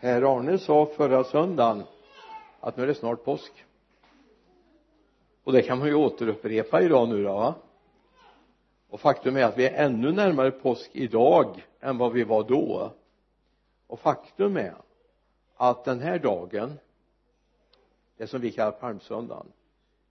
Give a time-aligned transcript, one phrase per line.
[0.00, 1.82] Per-Arne sa förra söndagen
[2.60, 3.64] att nu är det snart påsk.
[5.44, 7.54] Och det kan man ju återupprepa idag nu då va?
[8.88, 12.92] Och faktum är att vi är ännu närmare påsk idag än vad vi var då.
[13.86, 14.74] Och faktum är
[15.56, 16.78] att den här dagen
[18.16, 19.52] det som vi kallar palmsöndagen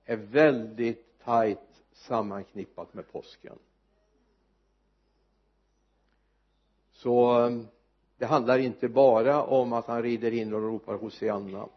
[0.05, 3.59] är väldigt tajt sammanknippat med påsken.
[6.91, 7.67] Så ehm,
[8.17, 11.67] det handlar inte bara om att han rider in och ropar Hosianna.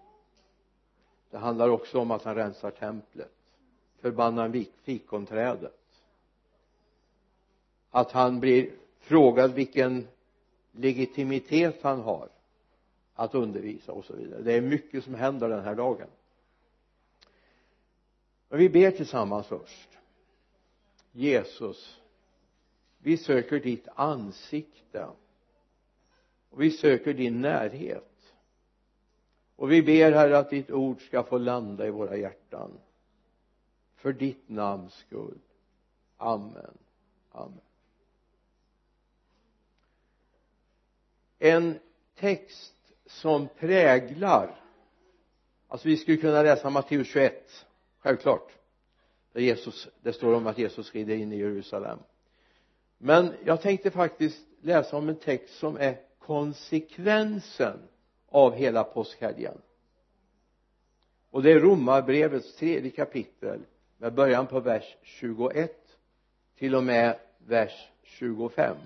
[1.31, 3.33] Det handlar också om att han rensar templet
[4.01, 5.75] förbannar fikonträdet.
[7.91, 10.09] Att han blir frågad vilken
[10.73, 12.29] legitimitet han har
[13.15, 14.43] att undervisa och så vidare.
[14.43, 16.09] Det är mycket som händer den här dagen.
[18.49, 19.89] Men vi ber tillsammans först.
[21.13, 21.99] Jesus
[22.99, 25.07] vi söker ditt ansikte
[26.51, 28.35] och vi söker din närhet.
[29.57, 32.81] Och vi ber herre att ditt ord ska få landa i våra hjärtan.
[33.95, 35.39] För ditt namns skull.
[36.17, 36.79] Amen.
[37.31, 37.61] Amen.
[41.39, 41.79] En
[42.15, 44.61] text som präglar
[45.69, 47.67] alltså vi skulle kunna läsa Matteus 21
[47.99, 48.53] självklart.
[49.33, 51.99] Där Jesus det står om att Jesus rider in i Jerusalem.
[52.99, 57.79] Men jag tänkte faktiskt läsa om en text som är konsekvensen
[58.29, 59.59] av hela påskhelgen.
[61.31, 63.61] Och det är romarbrevets tredje kapitel
[63.99, 65.73] med början på vers 21
[66.59, 68.77] till och med vers 25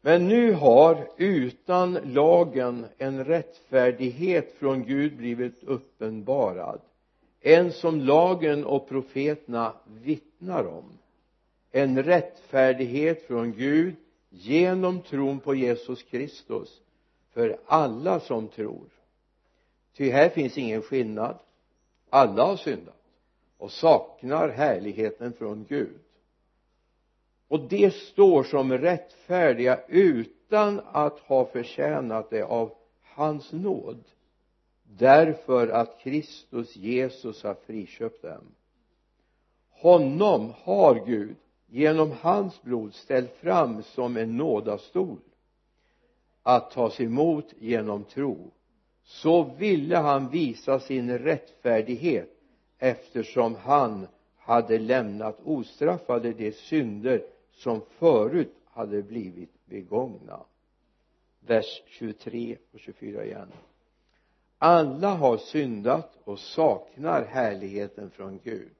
[0.00, 6.80] men nu har utan lagen en rättfärdighet från Gud blivit uppenbarad
[7.40, 10.98] en som lagen och profeterna vittnar om
[11.72, 13.94] en rättfärdighet från Gud
[14.30, 16.80] genom tron på Jesus Kristus
[17.30, 18.88] för alla som tror.
[19.96, 21.38] Ty här finns ingen skillnad.
[22.10, 23.02] Alla har syndat
[23.58, 25.98] och saknar härligheten från Gud.
[27.48, 34.04] Och det står som rättfärdiga utan att ha förtjänat det av hans nåd
[34.82, 38.54] därför att Kristus Jesus har friköpt dem.
[39.70, 41.36] Honom har Gud
[41.72, 45.18] genom hans blod ställt fram som en nådastol
[46.42, 48.50] att tas emot genom tro
[49.04, 52.30] så ville han visa sin rättfärdighet
[52.78, 54.06] eftersom han
[54.36, 60.40] hade lämnat ostraffade de synder som förut hade blivit begångna.
[61.40, 63.52] Vers 23 och 24 igen.
[64.58, 68.70] Alla har syndat och saknar härligheten från Gud.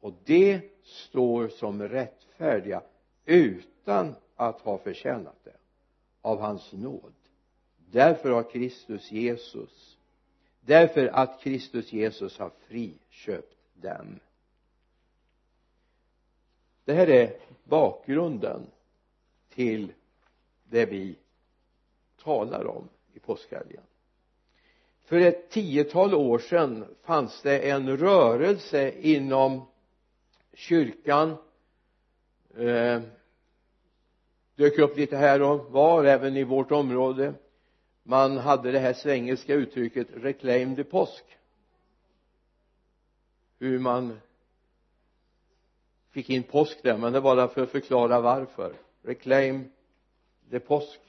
[0.00, 2.82] Och det står som rättfärdiga
[3.24, 5.56] utan att ha förtjänat det.
[6.22, 7.12] Av hans nåd.
[7.90, 9.98] Därför har Kristus Jesus
[10.64, 14.20] därför att Kristus Jesus har friköpt dem.
[16.84, 18.66] Det här är bakgrunden
[19.48, 19.92] till
[20.64, 21.16] det vi
[22.22, 23.82] talar om i påskhelgen.
[25.04, 29.66] För ett tiotal år sedan fanns det en rörelse inom
[30.54, 31.36] kyrkan
[32.56, 33.02] eh,
[34.54, 37.34] dök upp lite här och var även i vårt område.
[38.02, 41.24] Man hade det här svengelska uttrycket reclaim the påsk.
[43.58, 44.20] Hur man
[46.10, 48.76] fick in påsk där men det var för att förklara varför.
[49.02, 49.72] Reclaim
[50.50, 51.00] the påsk.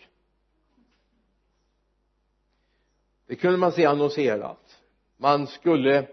[3.25, 4.79] Det kunde man se annonserat.
[5.17, 6.07] Man skulle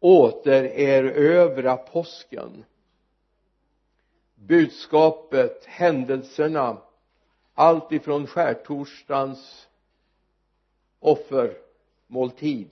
[0.00, 2.64] återerövra påsken.
[4.34, 6.82] Budskapet, händelserna
[7.54, 9.68] allt ifrån skärtorsdagens
[10.98, 12.70] offermåltid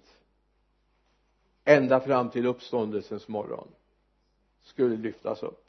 [1.64, 3.68] ända fram till uppståndelsens morgon
[4.62, 5.64] skulle lyftas upp.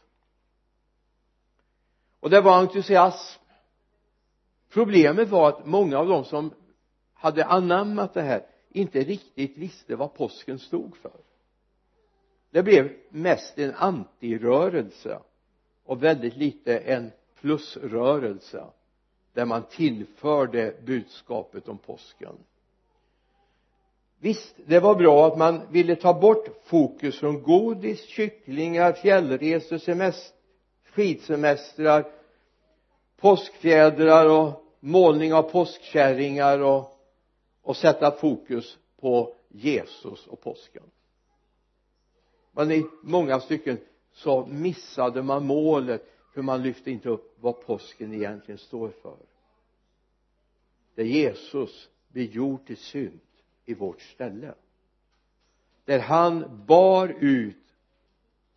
[2.20, 3.42] Och det var entusiasm.
[4.70, 6.54] Problemet var att många av dem som
[7.14, 11.20] hade anammat det här inte riktigt visste vad påsken stod för
[12.56, 15.20] det blev mest en antirörelse
[15.86, 17.12] och väldigt lite en
[17.42, 18.64] plusrörelse
[19.34, 22.36] där man tillförde budskapet om påsken.
[24.20, 30.38] Visst det var bra att man ville ta bort fokus från godis, kycklingar, fjällresor, semester,
[30.92, 32.06] skidsemestrar
[33.18, 37.00] påskfjädrar och målning av påskkärringar och,
[37.62, 40.84] och sätta fokus på Jesus och påsken
[42.56, 43.78] men i många stycken
[44.12, 49.18] så missade man målet för man lyfte inte upp vad påsken egentligen står för.
[50.96, 53.20] Där Jesus blir gjord till synd
[53.66, 54.54] i vårt ställe.
[55.86, 57.76] Där han bar ut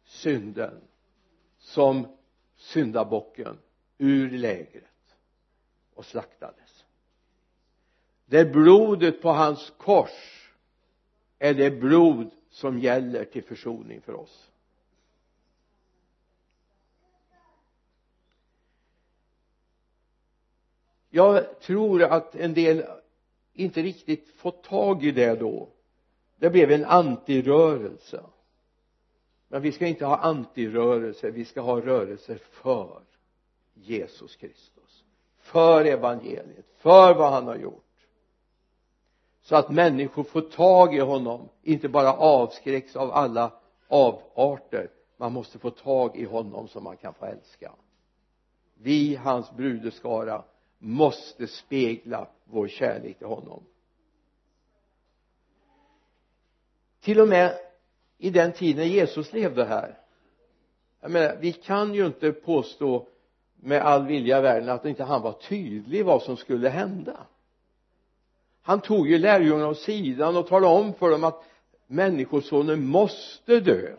[0.05, 0.81] synden
[1.59, 2.07] som
[2.57, 3.59] syndabocken
[3.99, 5.17] ur lägret
[5.95, 6.85] och slaktades.
[8.27, 10.51] Där blodet på hans kors
[11.39, 14.51] är det blod som gäller till försoning för oss.
[21.11, 22.85] Jag tror att en del
[23.53, 25.69] inte riktigt fått tag i det då.
[26.37, 28.25] Det blev en antirörelse.
[29.49, 33.03] Men vi ska inte ha antirörelse vi ska ha rörelser för
[33.75, 35.05] Jesus Kristus.
[35.37, 37.88] För evangeliet för vad han har gjort
[39.49, 43.53] så att människor får tag i honom inte bara avskräcks av alla
[43.89, 44.91] avarter.
[45.17, 47.73] Man måste få tag i honom som man kan få älska.
[48.75, 50.45] Vi hans brudeskara
[50.79, 53.63] måste spegla vår kärlek till honom.
[57.01, 57.59] Till och med
[58.19, 59.99] i den tiden Jesus levde här.
[61.01, 63.07] Jag menar vi kan ju inte påstå
[63.57, 67.27] med all vilja i världen att inte han var tydlig vad som skulle hända
[68.69, 71.45] han tog ju lärjungarna åt sidan och talade om för dem att
[71.87, 73.97] människosonen måste dö.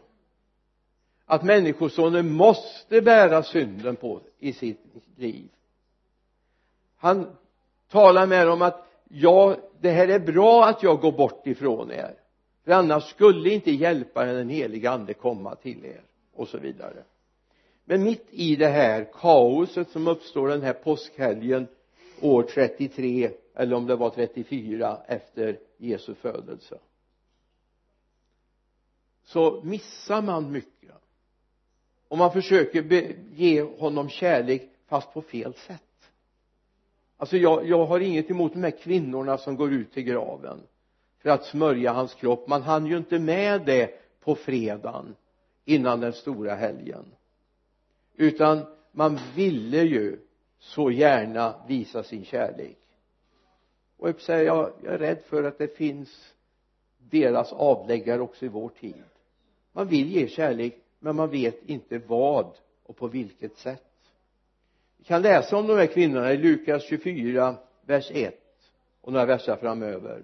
[1.26, 4.80] Att människosonen måste bära synden på i sitt
[5.16, 5.50] liv.
[6.98, 7.28] Han
[7.92, 12.14] talar med dem att ja det här är bra att jag går bort ifrån er
[12.66, 16.02] för annars skulle inte hjälparen den helige ande komma till er
[16.34, 17.04] och så vidare.
[17.86, 21.68] Men mitt i det här kaoset som uppstår den här påskhelgen
[22.22, 26.80] år 33 eller om det var 34 efter Jesu födelse.
[29.24, 30.92] Så missar man mycket.
[32.08, 32.84] Om man försöker
[33.36, 35.82] ge honom kärlek fast på fel sätt.
[37.18, 40.60] Alltså jag, jag har inget emot de här kvinnorna som går ut till graven
[41.18, 42.48] för att smörja hans kropp.
[42.48, 45.16] Man hann ju inte med det på fredagen
[45.66, 47.06] innan den stora helgen.
[48.16, 50.20] Utan man ville ju
[50.60, 52.78] så gärna visa sin kärlek.
[53.98, 56.34] Och jag säger jag, jag är rädd för att det finns
[56.98, 59.04] deras avläggare också i vår tid.
[59.72, 62.52] Man vill ge kärlek men man vet inte vad
[62.84, 63.84] och på vilket sätt.
[64.98, 68.40] Vi kan läsa om de här kvinnorna i Lukas 24 vers 1
[69.02, 70.24] och några verser framöver.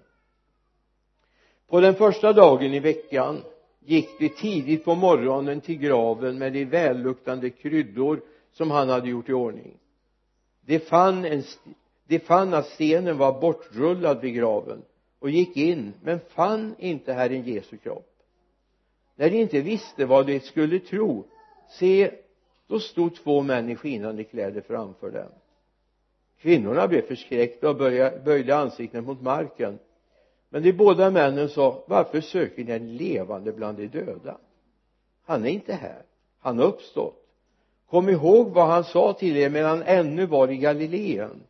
[1.66, 3.42] På den första dagen i veckan
[3.80, 8.20] gick de tidigt på morgonen till graven med de välluktande kryddor
[8.52, 9.78] som han hade gjort i ordning
[10.66, 11.42] de fann, en,
[12.06, 14.82] de fann att stenen var bortrullad vid graven
[15.18, 18.12] och gick in men fann inte Herren Jesu kropp.
[19.16, 21.24] När de inte visste vad de skulle tro
[21.68, 22.10] se
[22.66, 25.30] då stod två män i skinande kläder framför dem.
[26.38, 27.76] Kvinnorna blev förskräckta och
[28.24, 29.78] böjde ansiktet mot marken.
[30.48, 34.38] Men de båda männen sa varför söker ni en levande bland de döda?
[35.24, 36.02] Han är inte här.
[36.38, 37.25] Han har uppstått
[37.90, 41.42] kom ihåg vad han sa till er medan han ännu var i Galileen.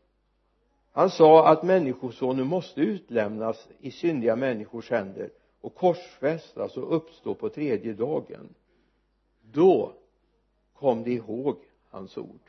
[0.93, 5.31] Han sa att människosonen måste utlämnas i syndiga människors händer
[5.61, 8.55] och korsfästas och uppstå på tredje dagen.
[9.53, 9.93] Då
[10.75, 11.57] kom de ihåg
[11.91, 12.41] hans ord.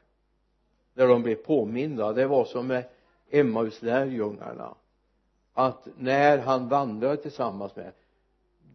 [0.94, 2.84] När de blev påminda det var som med
[3.30, 4.76] Emmaus lärjungarna.
[5.54, 7.92] Att när han vandrade tillsammans med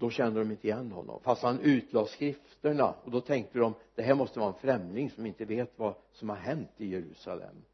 [0.02, 1.20] då kände de inte igen honom.
[1.22, 2.94] Fast han utlade skrifterna.
[3.04, 6.28] Och då tänkte de det här måste vara en främling som inte vet vad som
[6.28, 7.64] har hänt i Jerusalem.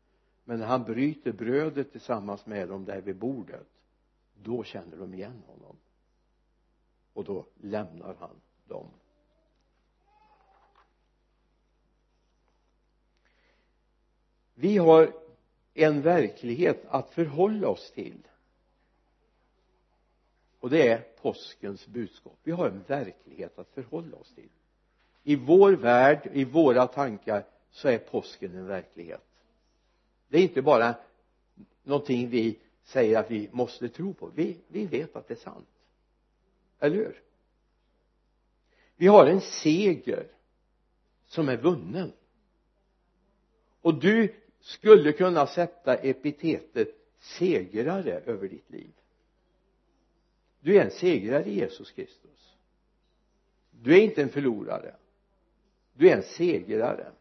[0.44, 3.66] Men när han bryter brödet tillsammans med dem där vid bordet
[4.42, 5.76] då känner de igen honom.
[7.12, 8.87] Och då lämnar han dem.
[14.54, 15.12] Vi har
[15.75, 18.28] en verklighet att förhålla oss till
[20.61, 22.38] och det är påskens budskap.
[22.43, 24.49] Vi har en verklighet att förhålla oss till.
[25.23, 29.25] I vår värld, i våra tankar så är påsken en verklighet.
[30.29, 30.95] Det är inte bara
[31.83, 34.31] någonting vi säger att vi måste tro på.
[34.35, 35.69] Vi, vi vet att det är sant.
[36.79, 37.23] Eller hur?
[38.97, 40.27] Vi har en seger
[41.27, 42.12] som är vunnen.
[43.81, 46.88] Och du skulle kunna sätta epitetet
[47.19, 48.93] segrare över ditt liv
[50.68, 52.56] du är en segrare i Jesus Kristus.
[53.70, 54.94] Du är inte en förlorare.
[55.92, 57.12] Du är en segrare.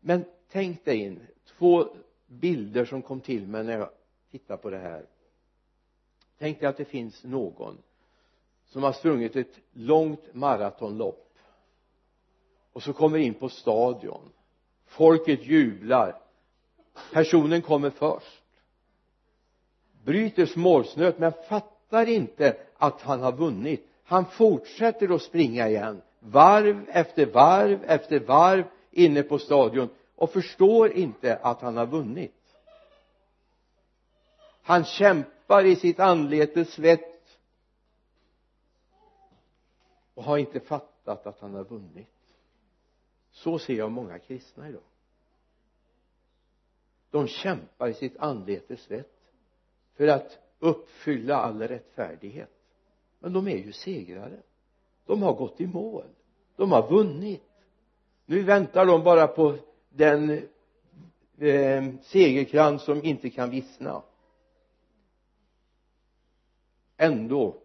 [0.00, 1.96] Men tänk dig in två
[2.26, 3.90] bilder som kom till mig när jag
[4.30, 5.06] tittade på det här.
[6.38, 7.78] Tänk dig att det finns någon
[8.66, 11.34] som har sprungit ett långt maratonlopp
[12.72, 14.32] och så kommer in på stadion.
[14.86, 16.22] Folket jublar.
[17.12, 18.42] Personen kommer först.
[20.04, 23.86] Bryter småsnöt men fattar inte att han har vunnit.
[24.04, 30.92] Han fortsätter att springa igen varv efter varv efter varv inne på stadion och förstår
[30.92, 32.34] inte att han har vunnit.
[34.62, 37.38] Han kämpar i sitt anletes svett
[40.14, 42.08] och har inte fattat att han har vunnit.
[43.30, 44.82] Så ser jag många kristna idag.
[47.10, 49.32] De kämpar i sitt anletes svett
[49.94, 52.50] för att uppfylla all rättfärdighet.
[53.18, 54.42] Men de är ju segrare.
[55.06, 56.04] De har gått i mål.
[56.56, 57.42] De har vunnit.
[58.26, 59.56] Nu väntar de bara på
[59.88, 60.30] den
[61.38, 64.02] eh, segerkrans som inte kan vissna.
[66.96, 67.56] Ändå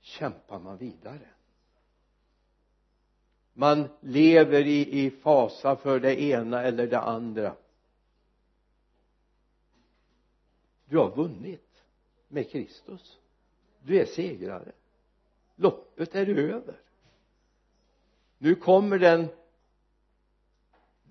[0.00, 1.28] kämpar man vidare.
[3.52, 7.54] Man lever i, i fasa för det ena eller det andra.
[10.88, 11.82] Du har vunnit
[12.28, 13.18] med Kristus.
[13.82, 14.72] Du är segrare.
[15.56, 16.80] Loppet är över.
[18.38, 19.28] Nu kommer den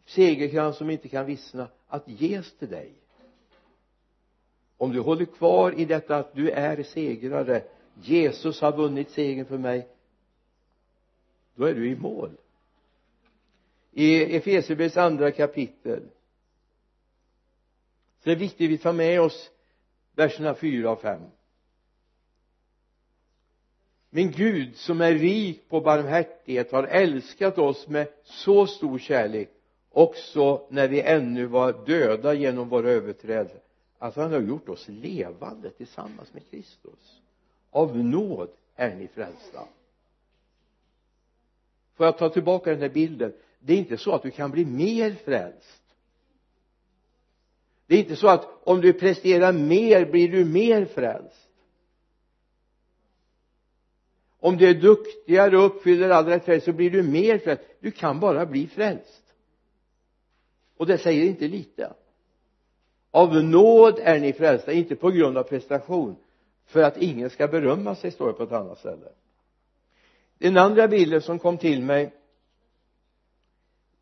[0.06, 2.94] segerkrans som inte kan vissna att ges till dig.
[4.78, 7.64] Om du håller kvar i detta att du är segrare
[8.02, 9.88] Jesus har vunnit segern för mig
[11.56, 12.38] då är du i mål.
[13.92, 16.04] I Efesierbrevets andra kapitel
[18.20, 19.52] så det är viktigt att vi tar med oss
[20.16, 21.22] verserna 4 och 5
[24.10, 29.50] min Gud som är rik på barmhärtighet har älskat oss med så stor kärlek
[29.90, 33.62] också när vi ännu var döda genom våra överträdelser
[34.06, 37.22] att alltså, han har gjort oss levande tillsammans med Kristus.
[37.72, 39.68] Av nåd är ni frälsta.
[41.96, 43.34] Får jag ta tillbaka den här bilden?
[43.60, 45.82] Det är inte så att du kan bli mer frälst
[47.88, 51.50] det är inte så att om du presterar mer blir du mer frälst.
[54.40, 57.64] Om du är duktigare och uppfyller all rättfärdighet så blir du mer frälst.
[57.80, 59.24] Du kan bara bli frälst.
[60.78, 61.94] Och det säger inte lite.
[63.12, 66.16] Av nåd är ni frälsta inte på grund av prestation
[66.66, 69.08] för att ingen ska berömma sig står det på ett annat ställe.
[70.38, 72.14] Den andra bilden som kom till mig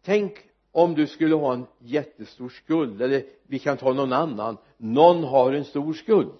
[0.02, 5.24] tänk om du skulle ha en jättestor skuld eller vi kan ta någon annan någon
[5.24, 6.40] har en stor skuld.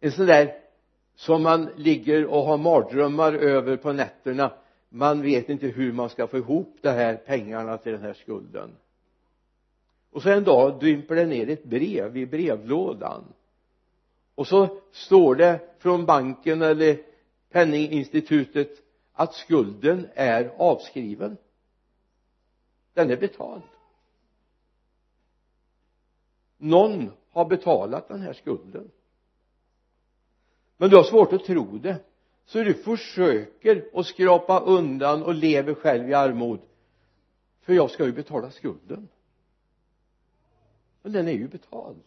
[0.00, 0.54] En sån där
[1.14, 4.52] som man ligger och har mardrömmar över på nätterna
[4.88, 8.70] man vet inte hur man ska få ihop de här pengarna till den här skulden.
[10.10, 13.24] Och så en dag dimper det ner ett brev i brevlådan.
[14.34, 16.98] Och så står det från banken eller
[17.50, 18.70] penninginstitutet
[19.12, 21.36] att skulden är avskriven
[22.94, 23.62] den är betald.
[26.56, 28.90] Någon har betalat den här skulden.
[30.76, 32.04] Men du har svårt att tro det.
[32.44, 36.60] Så du försöker att skrapa undan och lever själv i armod.
[37.60, 39.08] För jag ska ju betala skulden.
[41.02, 42.02] Men den är ju betald.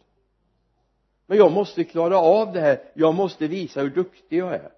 [1.26, 2.90] Men jag måste klara av det här.
[2.94, 4.72] Jag måste visa hur duktig jag är.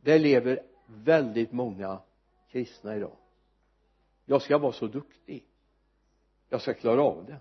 [0.00, 1.98] Där lever väldigt många
[2.50, 3.16] kristna idag
[4.24, 5.44] jag ska vara så duktig.
[6.48, 7.40] Jag ska klara av det.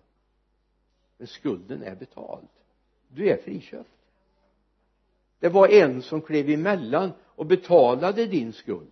[1.17, 2.47] Men skulden är betald.
[3.07, 3.89] Du är friköpt.
[5.39, 8.91] Det var en som klev emellan och betalade din skuld.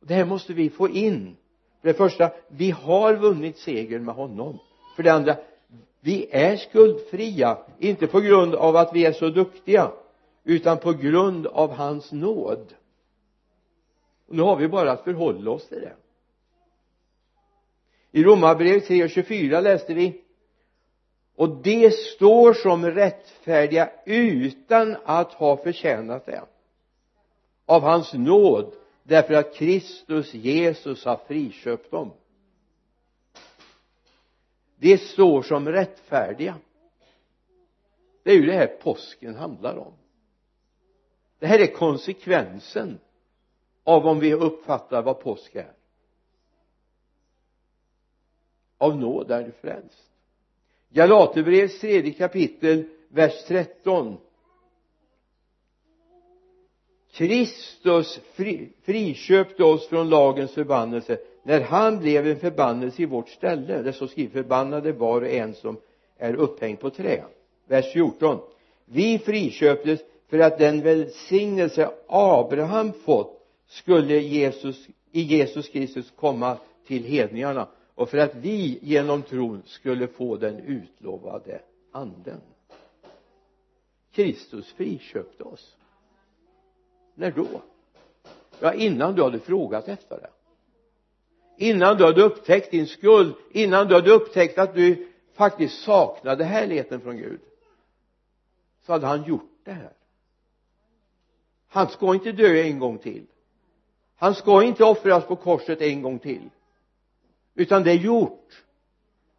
[0.00, 1.36] Det här måste vi få in.
[1.80, 4.58] För det första vi har vunnit seger med honom.
[4.96, 5.36] För det andra
[6.00, 7.58] vi är skuldfria.
[7.78, 9.92] Inte på grund av att vi är så duktiga
[10.44, 12.74] utan på grund av hans nåd.
[14.26, 15.96] Och nu har vi bara att förhålla oss till det
[18.12, 20.20] i romarbrevet 3.24 läste vi
[21.34, 26.42] och de står som rättfärdiga utan att ha förtjänat det.
[27.66, 32.10] Av hans nåd därför att Kristus Jesus har friköpt dem.
[34.76, 36.54] De står som rättfärdiga.
[38.22, 39.92] Det är ju det här påsken handlar om.
[41.38, 42.98] Det här är konsekvensen
[43.84, 45.72] av om vi uppfattar vad påsk är
[48.82, 50.10] av nåd är du frälst.
[50.88, 54.16] Galaterbrevets tredje kapitel vers 13
[57.12, 61.18] Kristus fri, friköpte oss från lagens förbannelse.
[61.42, 65.54] När han blev en förbannelse i vårt ställe det står skrivet förbannade var och en
[65.54, 65.76] som
[66.16, 67.24] är upphängd på trä.
[67.66, 68.38] Vers 14
[68.84, 77.04] vi friköptes för att den välsignelse Abraham fått skulle Jesus i Jesus Kristus komma till
[77.04, 82.40] hedningarna och för att vi genom tron skulle få den utlovade anden.
[84.12, 85.76] Kristus friköpte oss.
[87.14, 87.46] När då?
[88.60, 90.30] Ja innan du hade frågat efter det.
[91.56, 97.00] Innan du hade upptäckt din skuld innan du hade upptäckt att du faktiskt saknade härligheten
[97.00, 97.40] från Gud
[98.86, 99.92] så hade han gjort det här.
[101.68, 103.26] Han ska inte dö en gång till.
[104.16, 106.50] Han ska inte offras på korset en gång till
[107.54, 108.64] utan det är gjort.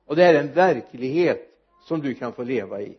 [0.05, 1.49] Och det är en verklighet
[1.83, 2.97] som du kan få leva i.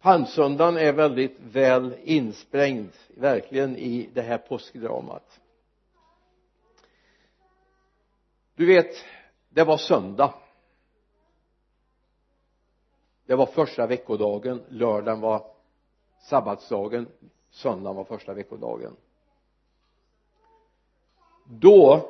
[0.00, 5.40] Palmsöndagen är väldigt väl insprängd verkligen i det här påskdramat.
[8.54, 9.04] Du vet
[9.48, 10.34] det var söndag.
[13.26, 14.62] Det var första veckodagen.
[14.68, 15.46] Lördagen var
[16.20, 17.08] sabbatsdagen.
[17.50, 18.96] Söndagen var första veckodagen.
[21.44, 22.08] Då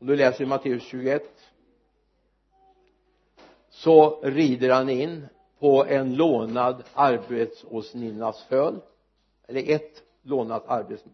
[0.00, 1.22] om du läser i Matteus 21
[3.70, 5.26] så rider han in
[5.58, 8.80] på en lånad arbetsåsninnas föl.
[9.46, 11.04] Eller ett lånat arbets,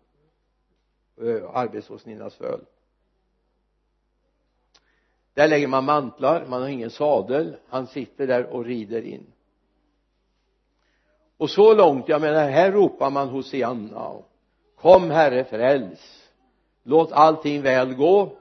[1.21, 2.61] äh, arbetsåsninnas föl.
[5.35, 7.57] Där lägger man mantlar, man har ingen sadel.
[7.69, 9.27] Han sitter där och rider in.
[11.37, 14.23] Och så långt, jag menar här ropar man Hosianna
[14.77, 16.31] kom herre fräls.
[16.83, 18.37] Låt allting väl gå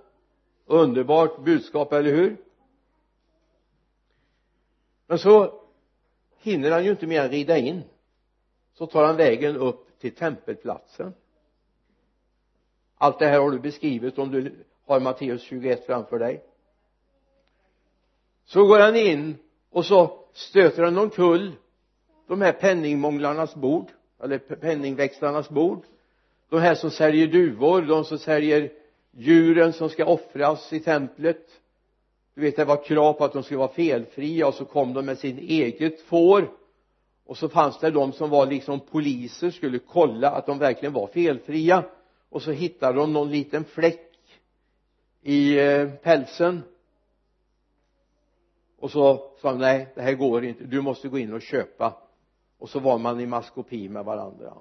[0.65, 2.37] underbart budskap, eller hur?
[5.07, 5.61] Men så
[6.37, 7.83] hinner han ju inte mer än rida in.
[8.73, 11.13] Så tar han vägen upp till tempelplatsen.
[12.97, 16.43] Allt det här har du beskrivit om du har Matteus 21 framför dig.
[18.45, 19.37] Så går han in
[19.69, 21.51] och så stöter han omkull
[22.27, 23.91] de här penningmånglarnas bord
[24.23, 25.83] eller penningväxlarnas bord.
[26.49, 28.71] De här som säljer duvor de som säljer
[29.15, 31.61] djuren som ska offras i templet.
[32.33, 35.05] Du vet det var krav på att de skulle vara felfria och så kom de
[35.05, 36.51] med sin eget får.
[37.25, 41.07] Och så fanns det de som var liksom poliser skulle kolla att de verkligen var
[41.07, 41.83] felfria.
[42.29, 44.11] Och så hittade de någon liten fläck
[45.21, 46.63] i eh, pälsen.
[48.79, 50.63] Och så sa de nej det här går inte.
[50.63, 51.97] Du måste gå in och köpa.
[52.57, 54.53] Och så var man i maskopi med varandra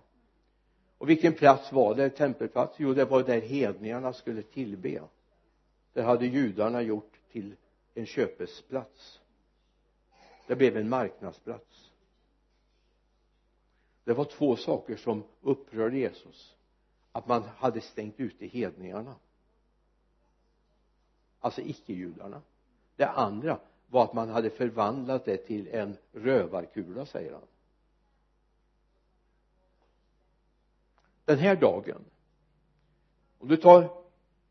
[1.04, 2.10] och vilken plats var det?
[2.10, 2.74] Tempelplats?
[2.78, 5.02] Jo det var där hedningarna skulle tillbe.
[5.92, 7.56] Det hade judarna gjort till
[7.94, 9.20] en köpesplats.
[10.46, 11.90] Det blev en marknadsplats.
[14.04, 16.56] Det var två saker som upprörde Jesus.
[17.12, 19.14] Att man hade stängt ute hedningarna.
[21.40, 22.42] Alltså icke-judarna.
[22.96, 27.42] Det andra var att man hade förvandlat det till en rövarkula säger han.
[31.24, 32.04] Den här dagen.
[33.38, 33.90] Om du tar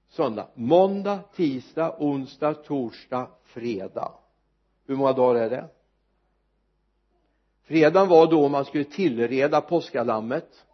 [0.08, 4.14] söndag måndag tisdag onsdag torsdag fredag.
[4.86, 5.70] Hur många dagar är det?
[7.64, 10.66] Fredagen var då man skulle tillreda påskalammet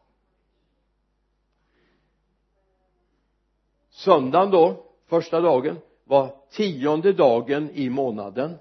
[3.90, 8.58] söndagen då första dagen var tionde dagen i månaden.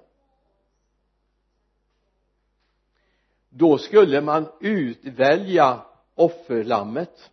[3.49, 5.85] Då skulle man utvälja
[6.19, 7.31] offerlammet.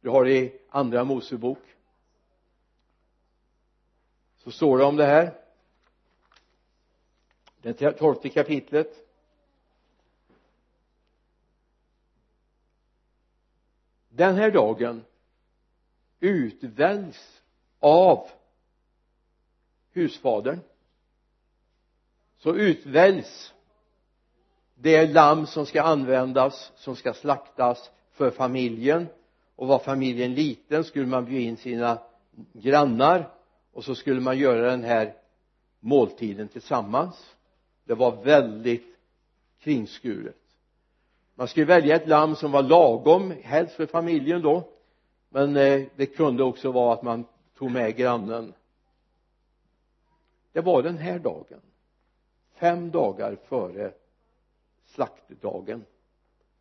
[0.00, 1.58] Du har det i andra Mosebok.
[4.36, 5.34] Så står det om det här.
[7.62, 9.08] Det tolfte kapitlet.
[14.08, 15.04] Den här dagen
[16.20, 17.42] utväljs
[17.78, 18.30] av
[19.90, 20.60] husfadern.
[22.38, 23.53] Så utväljs
[24.74, 29.06] det lamm som ska användas som ska slaktas för familjen.
[29.56, 31.98] Och var familjen liten skulle man bjuda in sina
[32.52, 33.28] grannar
[33.72, 35.14] och så skulle man göra den här
[35.80, 37.34] måltiden tillsammans.
[37.84, 38.96] Det var väldigt
[39.60, 40.36] kringskuret.
[41.34, 44.68] Man skulle välja ett lamm som var lagom helst för familjen då
[45.28, 47.24] men eh, det kunde också vara att man
[47.58, 48.52] tog med grannen.
[50.52, 51.60] Det var den här dagen
[52.54, 53.92] fem dagar före
[54.94, 55.84] slaktdagen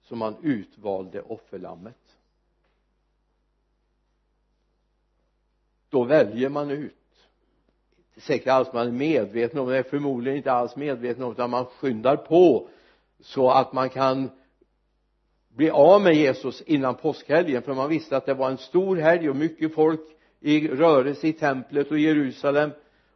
[0.02, 2.18] som man utvalde offerlammet.
[5.90, 6.96] Då väljer man ut
[8.16, 11.32] det är säkert alls man är medveten om det är förmodligen inte alls medveten om
[11.32, 12.70] utan man skyndar på
[13.20, 14.30] så att man kan
[15.48, 17.62] bli av med Jesus innan påskhelgen.
[17.62, 20.02] För man visste att det var en stor helg och mycket folk
[20.40, 22.72] i rörelse i templet och Jerusalem.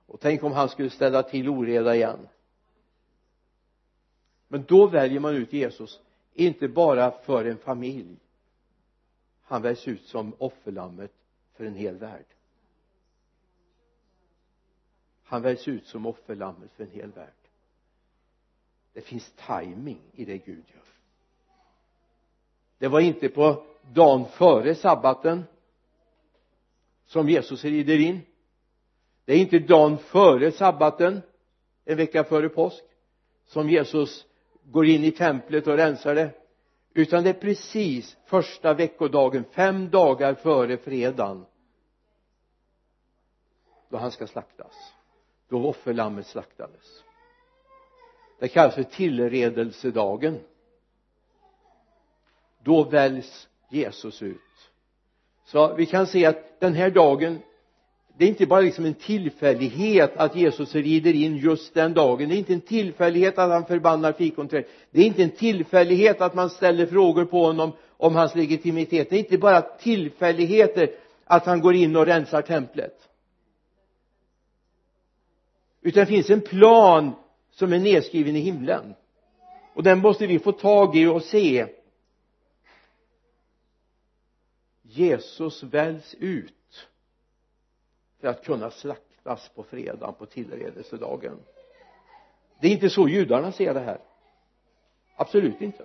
[0.06, 2.28] Och tänk om han skulle ställa till oreda igen
[4.48, 6.00] men då väljer man ut Jesus
[6.34, 8.16] inte bara för en familj.
[9.44, 11.12] Han väljs ut som offerlammet
[11.54, 12.26] för en hel värld.
[15.24, 17.34] Han väljs ut som offerlammet för en hel värld.
[18.94, 20.84] Det finns timing i det Gud gör.
[22.78, 25.44] Det var inte på dagen före sabbaten
[27.06, 28.20] som Jesus rider in.
[29.26, 31.22] Det är inte dagen före sabbaten
[31.86, 32.84] en vecka före påsk
[33.46, 34.27] som Jesus
[34.72, 36.32] går in i templet och rensar det.
[36.94, 41.46] Utan det är precis första veckodagen fem dagar före fredagen
[43.90, 44.94] då han ska slaktas.
[45.50, 47.04] Då offerlammet slaktades.
[48.40, 50.40] Det kallas för tillredelsedagen.
[52.64, 54.42] Då väljs Jesus ut.
[55.46, 57.40] Så vi kan se att den här dagen
[58.18, 62.30] det är inte bara liksom en tillfällighet att Jesus rider in just den dagen.
[62.30, 66.36] Det är inte en tillfällighet att han förbannar fikonträdet det är inte en tillfällighet att
[66.36, 69.10] man ställer frågor på honom om hans legitimitet.
[69.10, 70.90] Det är inte bara tillfälligheter
[71.26, 73.10] att han går in och rensar templet.
[75.82, 77.12] Utan det finns en plan
[77.52, 78.94] som är nedskriven i himlen.
[79.74, 81.68] Och den måste vi få tag i och se.
[84.82, 86.57] Jesus väljs ut
[88.22, 91.38] för att kunna slaktas på fredagen på tillredelsedagen.
[92.62, 94.00] Det är inte så judarna ser det här.
[95.16, 95.84] Absolut inte.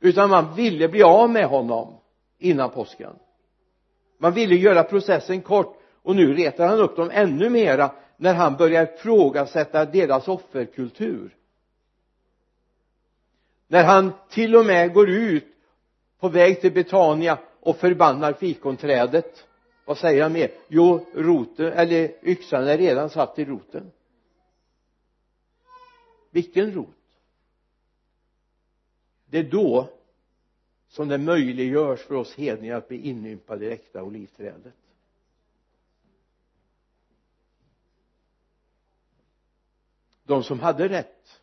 [0.00, 1.94] Utan man ville bli av med honom
[2.38, 3.16] innan påsken.
[4.18, 8.56] Man ville göra processen kort och nu retar han upp dem ännu mera när han
[8.56, 11.36] börjar ifrågasätta deras offerkultur.
[13.68, 15.44] När han till och med går ut
[16.20, 19.46] på väg till Betania och förbannar fikonträdet
[19.86, 20.50] vad säger han mer?
[20.68, 23.92] Jo roten eller yxan är redan satt i roten.
[26.30, 26.88] Vilken rot?
[29.26, 29.88] Det är då
[30.88, 34.74] som det möjliggörs för oss hedningar att bli inympade i äkta olivträdet.
[40.24, 41.40] De som hade rätt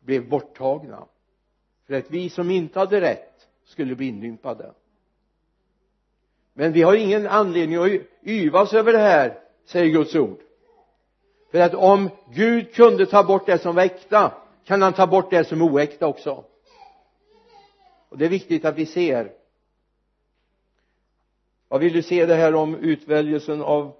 [0.00, 1.08] blev borttagna
[1.84, 4.74] för att vi som inte hade rätt skulle bli inympade
[6.60, 10.38] men vi har ingen anledning att yvas över det här säger Guds ord.
[11.50, 14.32] För att om Gud kunde ta bort det som var äkta
[14.64, 16.44] kan han ta bort det som är oäkta också.
[18.08, 19.32] Och det är viktigt att vi ser.
[21.68, 23.92] Vad vill du se det här om utväljelsen av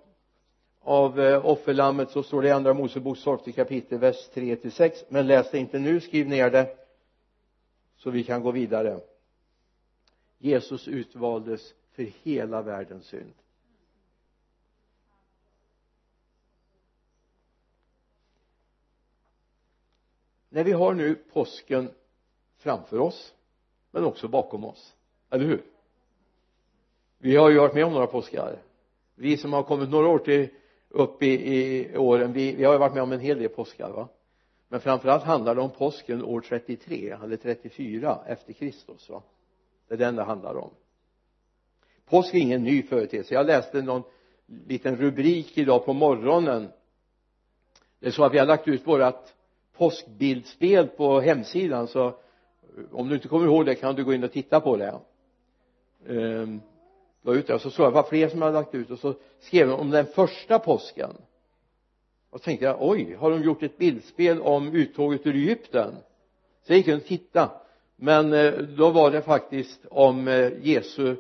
[0.83, 5.05] av eh, offerlammet så står det i andra Moseboks 12 kapitel vers 3 till 6
[5.09, 6.77] men läs det inte nu skriv ner det
[7.97, 9.01] så vi kan gå vidare.
[10.39, 13.33] Jesus utvaldes för hela världens synd.
[20.49, 21.91] När vi har nu påsken
[22.57, 23.35] framför oss
[23.91, 24.95] men också bakom oss
[25.31, 25.63] eller hur?
[27.19, 28.63] Vi har ju varit med om några påskar.
[29.15, 30.49] Vi som har kommit några år till
[30.89, 33.91] upp i, i åren vi, vi har ju varit med om en hel del påskar
[33.91, 34.09] va?
[34.69, 39.23] Men framförallt handlar det om påsken år 33 eller 34 efter Kristus va?
[39.89, 40.71] Det är den det handlar om
[42.11, 43.35] påsk är ingen ny företeelse.
[43.35, 44.03] Jag läste någon
[44.67, 46.69] liten rubrik idag på morgonen.
[48.01, 49.35] Det är så att vi har lagt ut vårat
[49.77, 52.15] påskbildspel på hemsidan så eh,
[52.93, 54.95] om du inte kommer ihåg det kan du gå in och titta på det.
[56.09, 56.61] Ehm,
[57.23, 59.15] la ut det och så såg jag vad fler som hade lagt ut och så
[59.41, 61.11] skrev de om den första påsken.
[62.31, 65.95] Och så tänkte jag oj har de gjort ett bildspel om uttåget ur Egypten?
[66.67, 67.51] Så jag gick in och tittade.
[67.97, 71.17] Men eh, då var det faktiskt om eh, Jesu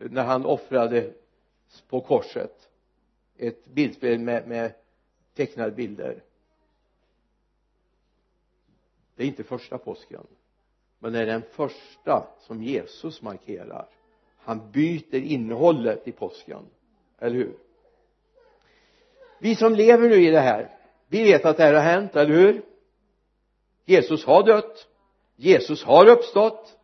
[0.00, 1.12] när han offrade
[1.88, 2.68] på korset
[3.36, 4.72] ett bildspel med, med
[5.34, 6.22] tecknade bilder.
[9.16, 10.26] Det är inte första påsken
[10.98, 13.88] men det är den första som Jesus markerar.
[14.36, 16.66] Han byter innehållet i påsken
[17.18, 17.56] eller hur?
[19.38, 22.34] Vi som lever nu i det här vi vet att det här har hänt, eller
[22.34, 22.62] hur?
[23.84, 24.88] Jesus har dött.
[25.36, 26.78] Jesus har uppstått.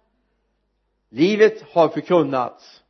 [1.08, 2.82] Livet har förkunnats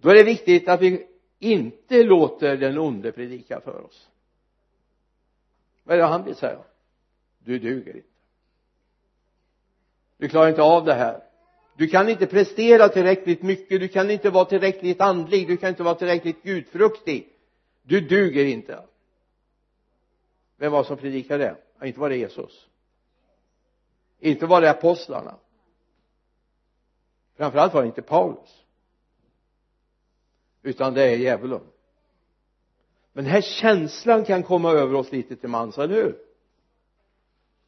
[0.00, 1.06] då är det viktigt att vi
[1.38, 4.08] inte låter den onde predika för oss.
[5.84, 6.58] Vad är det han vill säga?
[7.38, 8.08] Du duger inte.
[10.16, 11.22] Du klarar inte av det här.
[11.76, 13.80] Du kan inte prestera tillräckligt mycket.
[13.80, 15.48] Du kan inte vara tillräckligt andlig.
[15.48, 17.28] Du kan inte vara tillräckligt gudfruktig.
[17.82, 18.84] Du duger inte.
[20.56, 21.44] Vem var det som predikade?
[21.44, 22.68] Det ja, inte var det Jesus.
[24.18, 25.36] Inte var det apostlarna.
[27.36, 28.64] Framförallt var det inte Paulus
[30.62, 31.60] utan det är djävulen.
[33.12, 36.16] Men den här känslan kan komma över oss lite till mans, eller hur?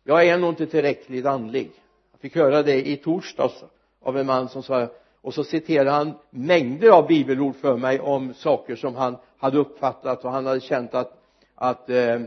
[0.04, 1.70] Jag är nog inte tillräckligt andlig.
[2.12, 3.64] Jag fick höra det i torsdags
[4.00, 4.88] av en man som sa
[5.20, 10.24] och så citerade han mängder av bibelord för mig om saker som han hade uppfattat
[10.24, 11.22] och han hade känt att
[11.62, 12.20] att eh,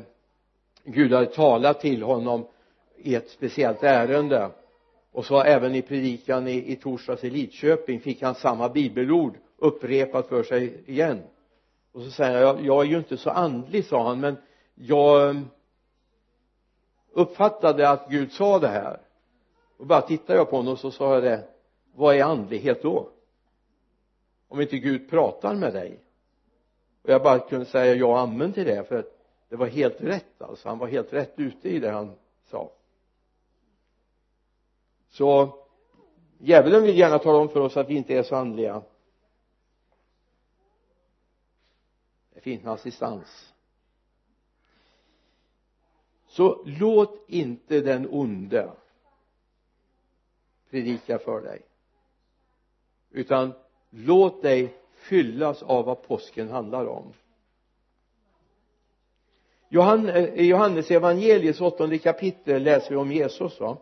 [0.84, 2.48] Gud hade talat till honom
[2.98, 4.50] i ett speciellt ärende.
[5.12, 10.28] Och så även i predikan i, i torsdags i Lidköping fick han samma bibelord upprepat
[10.28, 11.24] för sig igen.
[11.92, 14.38] Och så säger jag jag är ju inte så andlig sa han men
[14.76, 15.46] jag mm,
[17.12, 19.00] uppfattade att Gud sa det här.
[19.78, 21.48] Och bara tittade jag på honom och så sa jag det
[21.96, 23.10] vad är andlighet då?
[24.48, 26.00] Om inte Gud pratar med dig.
[27.04, 29.16] Och jag bara kunde säga ja amen till det för att
[29.50, 30.70] det var helt rätt alltså.
[30.70, 32.12] Han var helt rätt ute i det han
[32.46, 32.72] sa.
[35.10, 35.50] Så
[36.38, 38.82] djävulen vill gärna tala om för oss att vi inte är så andliga.
[42.46, 43.54] Det assistans.
[46.28, 48.72] Så låt inte den onde
[50.70, 51.62] predika för dig
[53.12, 53.54] utan
[53.90, 57.14] låt dig fyllas av vad påsken handlar om.
[59.70, 63.78] Johannes, eh, i Johannes evangeliets åttonde kapitel läser vi om Jesus va?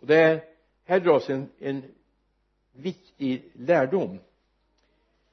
[0.00, 0.44] Och det
[0.84, 1.94] här dras en, en
[2.80, 4.18] viktig lärdom.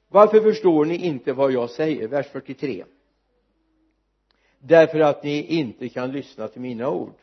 [0.09, 2.07] Varför förstår ni inte vad jag säger?
[2.07, 2.83] Vers 43
[4.59, 7.13] därför att ni inte kan lyssna till mina ord.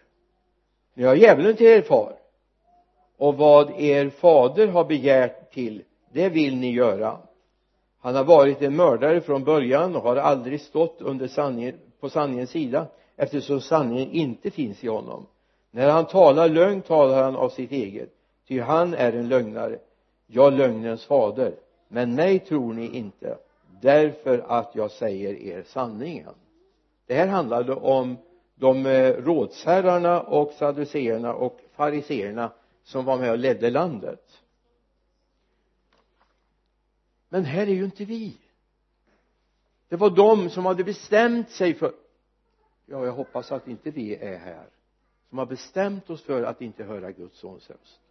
[0.94, 2.16] Ni har djävulen till er far.
[3.16, 5.82] Och vad er fader har begärt till
[6.12, 7.18] det vill ni göra.
[8.00, 12.50] Han har varit en mördare från början och har aldrig stått under sanningen, på sanningens
[12.50, 15.26] sida eftersom sanningen inte finns i honom.
[15.70, 18.10] När han talar lögn talar han av sitt eget
[18.48, 19.78] ty han är en lögnare
[20.26, 21.56] jag lögnens fader
[21.88, 23.38] men mig tror ni inte
[23.80, 26.34] därför att jag säger er sanningen.
[27.06, 28.16] Det här handlade om
[28.54, 34.42] de eh, rådsherrarna och saduceerna och fariseerna som var med och ledde landet.
[37.28, 38.37] Men här är ju inte vi.
[39.88, 41.92] Det var de som hade bestämt sig för
[42.87, 44.66] ja jag hoppas att inte vi är här.
[45.28, 48.04] Som har bestämt oss för att inte höra Guds sons röst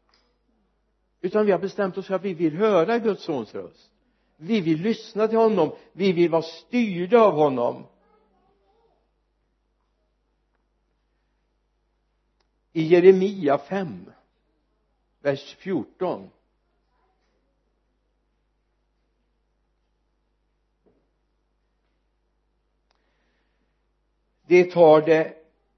[1.23, 3.91] utan vi har bestämt oss för att vi vill höra Guds sons röst.
[4.37, 5.75] Vi vill lyssna till honom.
[5.91, 7.85] Vi vill vara styrda av honom.
[12.73, 14.11] I Jeremia 5
[15.21, 16.29] vers 14
[24.47, 25.33] de tar det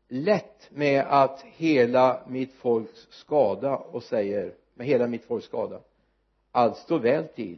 [0.07, 5.81] lätt med att hela mitt folks skada och säger med hela mitt folks skada.
[6.51, 7.57] Allt står väl till.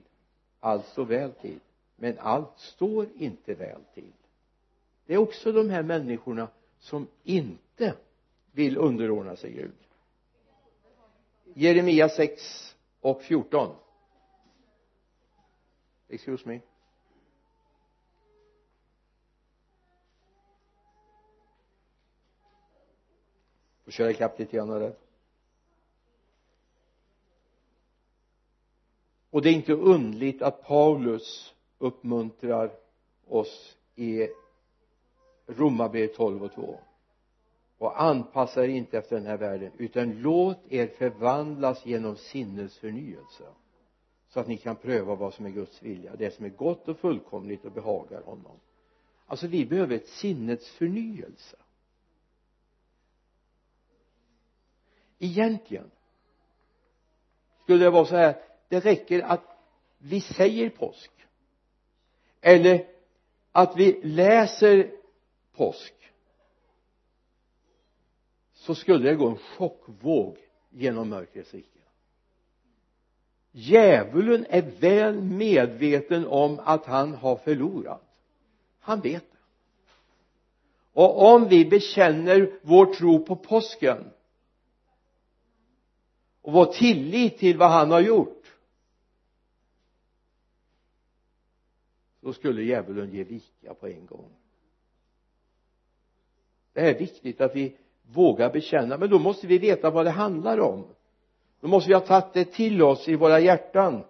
[0.60, 1.60] Allt står väl till.
[1.95, 4.13] Men allt står inte väl till.
[5.06, 6.47] Det är också de här människorna
[6.80, 7.95] som inte
[8.51, 9.71] vill underordna sig Gud.
[11.53, 13.75] Jeremia 6 och 14
[16.10, 16.60] excuse me.
[23.84, 24.95] Får köra ikapp lite grann där
[29.38, 32.71] och det är inte undligt att Paulus uppmuntrar
[33.28, 34.28] oss i
[35.47, 36.80] Romarbrevet 12 och 2
[37.78, 43.43] och anpassa er inte efter den här världen utan låt er förvandlas genom sinnets förnyelse
[44.30, 46.97] så att ni kan pröva vad som är Guds vilja det som är gott och
[46.97, 48.60] fullkomligt och behagar honom.
[49.26, 51.58] Alltså vi behöver ett sinnets förnyelse.
[55.19, 55.91] Egentligen
[57.63, 59.43] skulle det vara så här det räcker att
[59.97, 61.12] vi säger påsk.
[62.41, 62.88] Eller
[63.51, 64.91] att vi läser
[65.56, 65.93] påsk.
[68.53, 70.38] Så skulle det gå en chockvåg
[70.69, 71.80] genom mörkrets rike.
[73.51, 78.03] Djävulen är väl medveten om att han har förlorat.
[78.80, 79.38] Han vet det.
[80.93, 84.12] Och om vi bekänner vår tro på påsken
[86.41, 88.37] och vår tillit till vad han har gjort
[92.27, 94.29] då skulle djävulen ge vika på en gång.
[96.73, 100.59] Det är viktigt att vi vågar bekänna men då måste vi veta vad det handlar
[100.59, 100.85] om.
[101.61, 104.03] Då måste vi ha tagit det till oss i våra hjärtan.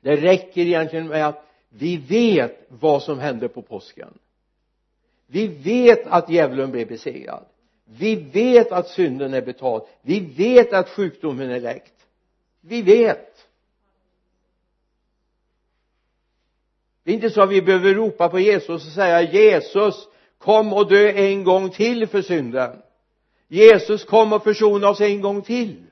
[0.00, 4.18] Det räcker egentligen med att vi vet vad som hände på påsken.
[5.26, 7.44] Vi vet att djävulen blev besegrad.
[7.84, 9.82] Vi vet att synden är betald.
[10.02, 11.94] Vi vet att sjukdomen är läkt
[12.66, 13.43] vi vet.
[17.04, 20.88] Det är inte så att vi behöver ropa på Jesus och säga Jesus kom och
[20.88, 22.82] dö en gång till för synden
[23.48, 25.84] Jesus kom och försona oss en gång till.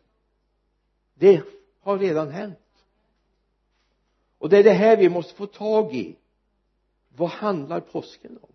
[1.14, 1.42] Det
[1.80, 2.58] har redan hänt.
[4.38, 6.16] Och det är det här vi måste få tag i.
[7.16, 8.48] Vad handlar påsken om?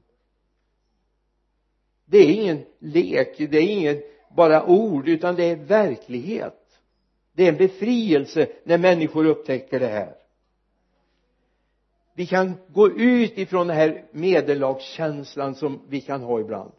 [2.06, 4.02] Det är ingen lek det är ingen
[4.36, 6.80] bara ord utan det är verklighet.
[7.34, 10.16] Det är en befrielse när människor upptäcker det här
[12.18, 16.72] vi kan gå ut ifrån den här medellagskänslan som vi kan ha ibland.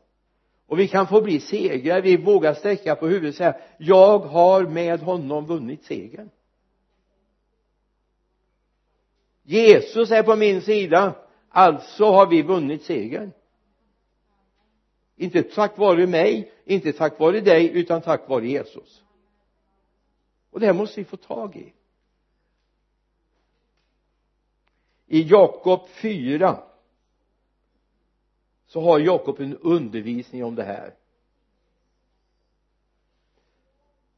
[0.66, 2.00] Och vi kan få bli segrare.
[2.00, 6.30] Vi vågar sträcka på huvudet och säga jag har med honom vunnit segern.
[9.42, 11.14] Jesus är på min sida.
[11.48, 13.32] Alltså har vi vunnit segern.
[15.16, 19.02] Inte tack vare mig inte tack vare dig utan tack vare Jesus.
[20.50, 21.72] Och det här måste vi få tag i.
[25.08, 26.62] i Jakob 4
[28.66, 30.94] så har Jakob en undervisning om det här.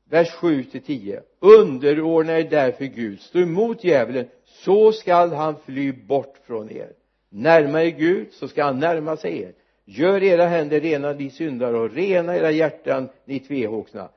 [0.05, 3.21] Vers 7 till 10 underordna er därför Gud.
[3.21, 6.93] Stå emot djävulen så skall han fly bort från er.
[7.29, 9.53] Närma er Gud så skall han närma sig er.
[9.85, 14.09] Gör era händer rena ni syndare och rena era hjärtan ni tvehågsna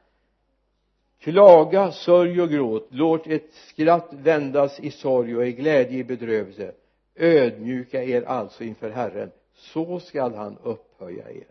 [1.24, 2.88] klaga, sörj och gråt.
[2.90, 6.72] Låt ett skratt vändas i sorg och i glädje i bedrövelse.
[7.16, 9.32] Ödmjuka er alltså inför Herren.
[9.56, 11.48] Så skall han upphöja er.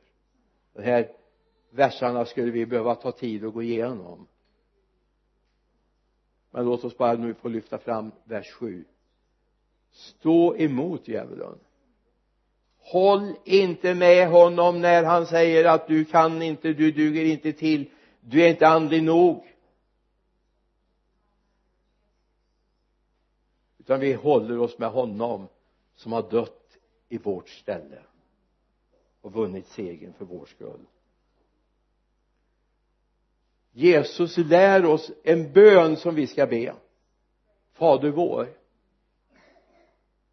[0.74, 1.08] De här
[1.70, 4.26] versarna skulle vi behöva ta tid att gå igenom.
[6.50, 8.85] Men låt oss bara nu få lyfta fram vers 7
[9.92, 11.58] stå emot djävulen.
[12.80, 17.90] Håll inte med honom när han säger att du kan inte, du duger inte till.
[18.20, 19.44] Du är inte andlig nog.
[23.83, 25.49] Utan vi håller oss med honom
[25.95, 27.99] som har dött i vårt ställe
[29.21, 30.87] och vunnit segern för vår skull.
[33.73, 36.75] Jesus lär oss en bön som vi ska be.
[37.73, 38.49] Fader vår.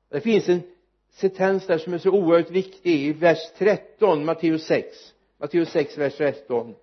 [0.09, 0.61] Det finns en
[1.09, 6.17] sentens där som är så oerhört viktig i vers 13 Matteus 6 Matteus 6 vers
[6.17, 6.75] 13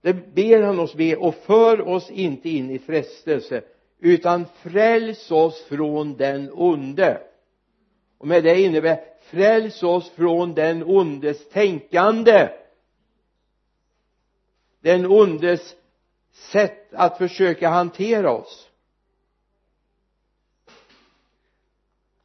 [0.00, 3.62] det ber han oss be och för oss inte in i frestelse
[4.00, 7.20] utan fräls oss från den onde.
[8.18, 12.48] Och med det innebär fräls oss från den ondes tänkande.
[14.80, 15.76] Den ondes
[16.30, 18.70] sätt att försöka hantera oss.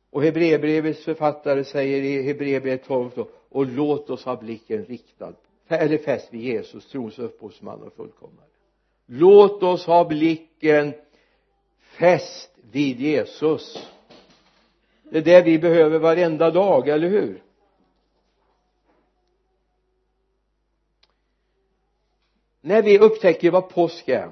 [0.10, 5.34] Och Hebreerbrevets författare säger i Hebreerbrevet 12 då, och låt oss ha blicken riktad
[5.68, 8.48] eller fäst vid Jesus trons upphovsman och fullkomnare.
[9.06, 10.94] Låt oss ha blicken
[11.98, 13.90] fäst vid Jesus.
[15.04, 17.44] Det är det vi behöver varenda dag, eller hur?
[22.62, 24.32] När vi upptäcker vad påsk är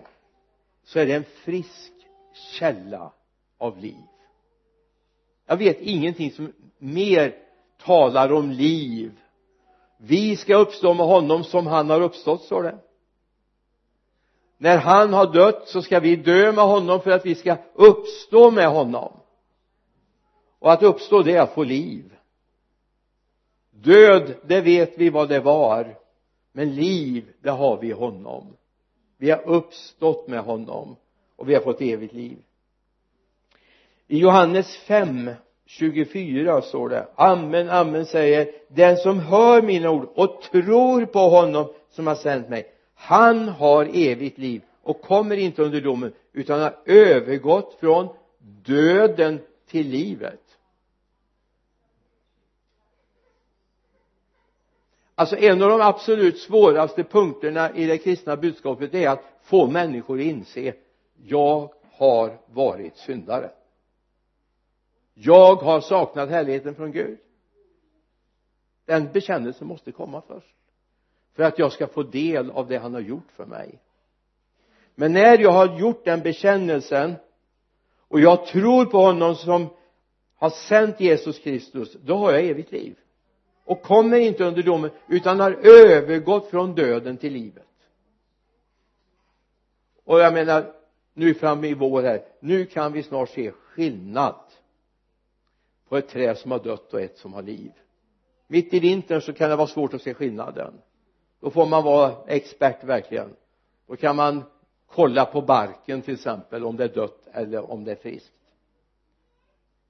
[0.83, 1.93] så är det en frisk
[2.33, 3.13] källa
[3.57, 4.03] av liv.
[5.45, 7.35] Jag vet ingenting som mer
[7.77, 9.19] talar om liv.
[9.97, 12.77] Vi ska uppstå med honom som han har uppstått står det
[14.63, 18.51] när han har dött så ska vi dö med honom för att vi ska uppstå
[18.51, 19.13] med honom.
[20.59, 22.13] Och att uppstå det är att få liv.
[23.71, 25.95] Död det vet vi vad det var.
[26.51, 28.47] Men liv det har vi i honom.
[29.17, 30.95] Vi har uppstått med honom
[31.35, 32.37] och vi har fått evigt liv.
[34.07, 35.29] I Johannes 5
[35.65, 41.73] 24 står det amen amen säger den som hör mina ord och tror på honom
[41.89, 42.72] som har sänt mig
[43.03, 48.07] han har evigt liv och kommer inte under domen utan har övergått från
[48.65, 50.57] döden till livet.
[55.15, 60.19] Alltså en av de absolut svåraste punkterna i det kristna budskapet är att få människor
[60.19, 60.73] att inse
[61.23, 63.51] jag har varit syndare.
[65.13, 67.17] Jag har saknat härligheten från Gud.
[68.85, 70.55] Den bekännelsen måste komma först
[71.33, 73.79] för att jag ska få del av det han har gjort för mig.
[74.95, 77.15] Men när jag har gjort den bekännelsen
[78.07, 79.69] och jag tror på honom som
[80.35, 82.97] har sänt Jesus Kristus då har jag evigt liv.
[83.65, 87.67] Och kommer inte under domen utan har övergått från döden till livet.
[90.03, 90.73] Och jag menar
[91.13, 94.35] nu framme i vår här nu kan vi snart se skillnad
[95.89, 97.71] på ett träd som har dött och ett som har liv.
[98.47, 100.73] Mitt i vintern så kan det vara svårt att se skillnaden
[101.43, 103.35] då får man vara expert verkligen.
[103.87, 104.43] Då kan man
[104.87, 108.33] kolla på barken till exempel om det är dött eller om det är friskt.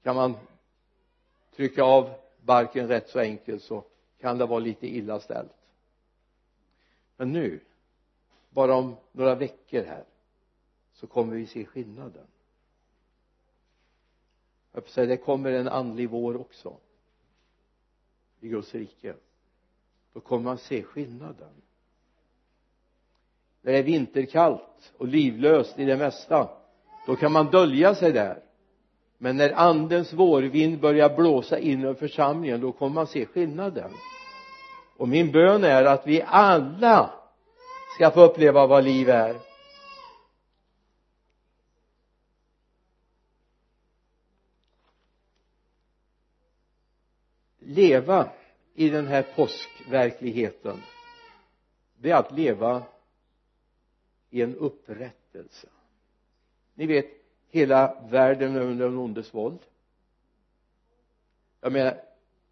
[0.03, 0.35] Kan man
[1.55, 3.83] trycka av barken rätt så enkelt så
[4.19, 5.57] kan det vara lite illa ställt.
[7.17, 7.59] Men nu
[8.49, 10.03] bara om några veckor här
[10.93, 12.27] så kommer vi se skillnaden.
[14.71, 16.77] Jag säga, det kommer en andlig vår också
[18.39, 19.15] i Guds rike
[20.13, 21.51] då kommer man se skillnaden.
[23.61, 26.49] När det är vinterkallt och livlöst i det mesta
[27.07, 28.43] då kan man dölja sig där.
[29.17, 33.91] Men när andens vårvind börjar blåsa in över församlingen då kommer man se skillnaden.
[34.97, 37.13] Och min bön är att vi alla
[37.95, 39.35] ska få uppleva vad liv är.
[47.59, 48.29] Leva
[48.73, 50.81] i den här påskverkligheten
[51.97, 52.83] det är att leva
[54.29, 55.67] i en upprättelse.
[56.73, 57.05] Ni vet
[57.49, 59.59] hela världen är under en ondes våld.
[61.61, 62.01] Jag menar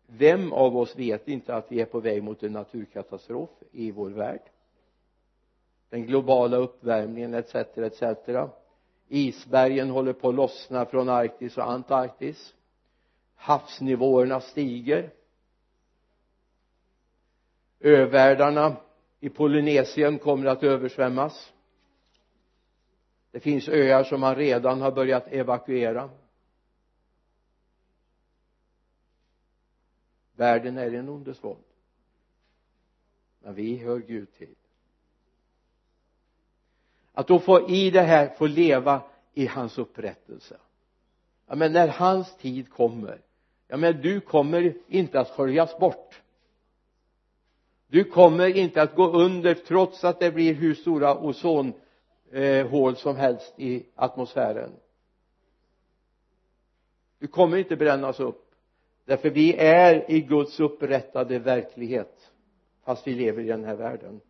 [0.08, 4.10] vem av oss vet inte att vi är på väg mot en naturkatastrof i vår
[4.10, 4.42] värld?
[5.90, 8.04] Den globala uppvärmningen etc etc
[9.08, 12.54] isbergen håller på att lossna från Arktis och Antarktis.
[13.36, 15.10] Havsnivåerna stiger
[17.82, 18.78] övärldarna
[19.20, 21.54] i Polynesien kommer att översvämmas.
[23.32, 26.10] Det finns öar som man redan har börjat evakuera.
[30.36, 31.64] Världen är en ondes våld.
[33.40, 34.56] Men vi hör Gud till.
[37.14, 39.02] Att då få i det här få leva
[39.34, 40.58] i hans upprättelse.
[41.48, 43.22] Ja men när hans tid kommer
[43.72, 46.21] ja men du kommer inte att sköljas bort
[47.92, 53.16] du kommer inte att gå under trots att det blir hur stora ozonhål eh, som
[53.16, 54.72] helst i atmosfären.
[57.20, 58.52] Du kommer inte brännas upp
[59.06, 62.32] därför vi är i Guds upprättade verklighet
[62.86, 64.22] fast vi lever i den här världen.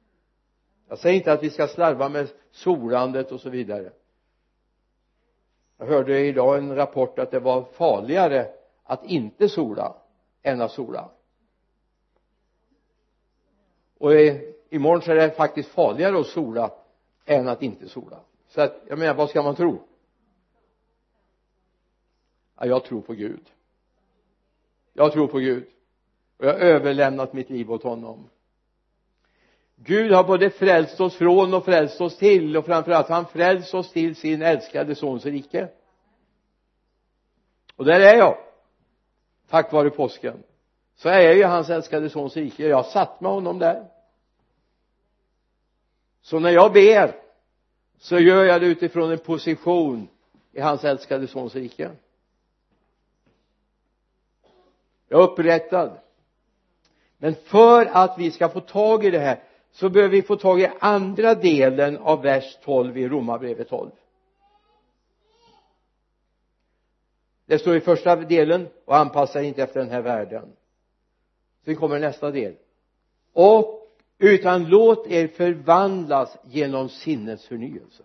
[0.90, 3.92] Jag säger inte att vi ska slarva med solandet och så vidare.
[5.78, 8.48] Jag hörde idag en rapport att det var farligare
[8.84, 9.96] att inte sola
[10.42, 11.12] än att sola
[14.02, 14.12] och
[14.70, 16.72] imorgon så är det faktiskt farligare att sola
[17.26, 18.20] än att inte sola.
[18.48, 19.82] Så att jag menar vad ska man tro?
[22.60, 23.50] Ja, jag tror på Gud.
[24.94, 25.68] Jag tror på Gud.
[26.38, 28.30] Och jag har överlämnat mitt liv åt honom.
[29.76, 32.58] Gud har både frälst oss från och frälst oss till.
[32.58, 35.70] Och framförallt han frälst oss till sin älskade sons rike.
[37.76, 38.38] Och där är jag.
[39.50, 40.44] Tack vare påsken.
[40.96, 42.68] Så är jag ju hans älskade sons rike.
[42.68, 43.91] Jag satt med honom där
[46.22, 47.16] så när jag ber
[47.98, 50.08] så gör jag det utifrån en position
[50.52, 51.92] i hans älskade sons rike.
[55.08, 56.00] Jag är upprättad.
[57.18, 60.62] Men för att vi ska få tag i det här så behöver vi få tag
[60.62, 63.92] i andra delen av vers 12 i romarbrevet 12
[67.52, 70.52] det står i första delen och anpassa inte efter den här världen.
[71.66, 72.56] Sen kommer nästa del.
[73.34, 73.81] Och
[74.22, 78.04] utan låt er förvandlas genom sinnets förnyelse.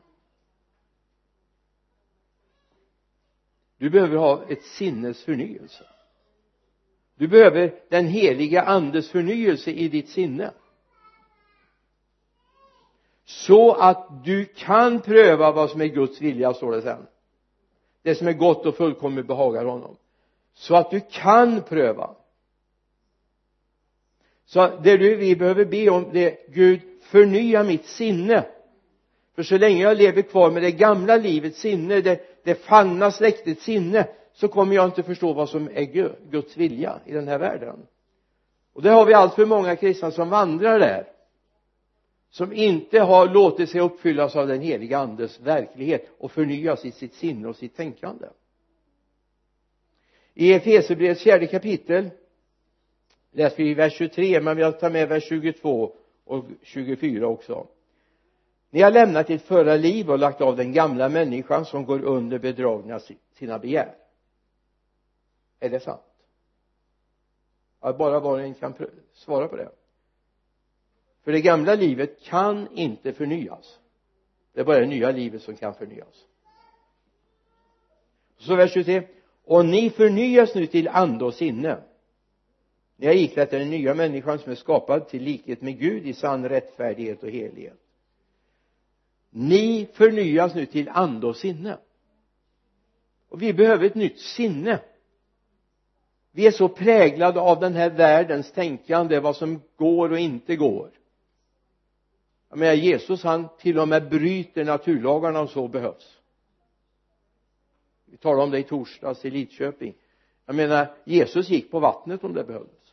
[3.79, 5.85] Du behöver ha ett sinnes förnyelse.
[7.15, 10.51] Du behöver den heliga andes förnyelse i ditt sinne.
[13.25, 17.07] Så att du kan pröva vad som är Guds vilja står det sen.
[18.03, 19.97] Det som är gott och fullkomligt behagar honom.
[20.55, 22.15] Så att du kan pröva
[24.47, 28.47] så det du, vi behöver be om det är Gud förnya mitt sinne.
[29.35, 33.65] För så länge jag lever kvar med det gamla livets sinne det, det fallna släktets
[33.65, 35.85] sinne så kommer jag inte förstå vad som är
[36.31, 37.77] Guds vilja i den här världen.
[38.73, 41.07] Och det har vi allt för många kristna som vandrar där
[42.31, 47.15] som inte har låtit sig uppfyllas av den heliga andes verklighet och förnyas i sitt
[47.15, 48.27] sinne och sitt tänkande.
[50.35, 52.11] I Efesierbrevets fjärde kapitel
[53.37, 55.93] läser vi vers 23 men jag tar med vers 22
[56.25, 57.67] och 24 också.
[58.71, 62.39] Ni har lämnat ert förra liv och lagt av den gamla människan som går under
[62.39, 63.01] bedragna
[63.33, 63.95] sina begär.
[65.61, 66.01] Är det sant?
[67.81, 68.75] Att bara var och en kan
[69.13, 69.71] svara på det.
[71.25, 73.79] För det gamla livet kan inte förnyas.
[74.53, 76.27] Det är bara det nya livet som kan förnyas.
[78.39, 79.03] Så vers 23
[79.45, 81.83] och ni förnyas nu till ande och sinne
[82.97, 86.15] ni har iklätt er den nya människan som är skapad till likhet med Gud i
[86.15, 87.81] sann rättfärdighet och helighet.
[89.31, 91.79] Ni förnyas nu till ande och sinne.
[93.29, 94.81] Och vi behöver ett nytt sinne.
[96.33, 100.91] Vi är så präglade av den här världens tänkande vad som går och inte går.
[102.49, 106.19] Jag menar Jesus han till och med bryter naturlagarna om så behövs.
[108.05, 109.95] Vi talade om det i torsdags i Lidköping.
[110.47, 112.86] Jag menar Jesus gick på vattnet om det behövdes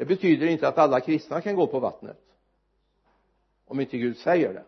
[0.00, 2.20] det betyder inte att alla kristna kan gå på vattnet.
[3.64, 4.64] Om inte Gud säger det.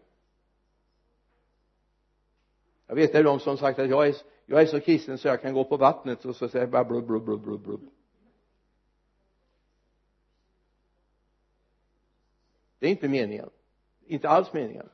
[2.87, 4.17] Jag vet det är de som sagt att jag är,
[4.47, 6.85] jag är så kristen så jag kan gå på vattnet och så säger jag bara
[6.85, 7.81] blub, blub, blub, blub, blub.
[12.79, 13.51] det är inte meningen.
[14.07, 14.89] Inte alls meningen.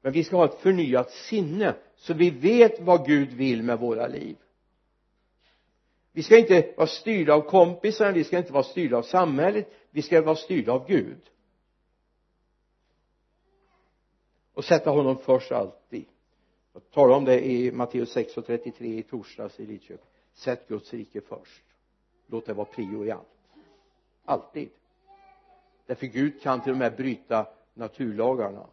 [0.00, 4.06] Men vi ska ha ett förnyat sinne så vi vet vad Gud vill med våra
[4.06, 4.36] liv
[6.12, 10.02] vi ska inte vara styrda av kompisar vi ska inte vara styrda av samhället vi
[10.02, 11.30] ska vara styrda av Gud.
[14.54, 16.04] Och sätta honom först alltid.
[16.72, 20.06] Jag talade om det i Matteus 6 och 33 i torsdags i Lidköping.
[20.34, 21.62] Sätt Guds rike först.
[22.26, 23.26] Låt det vara prio i allt.
[24.24, 24.70] Alltid.
[25.86, 28.66] Därför Gud kan till och med bryta naturlagarna.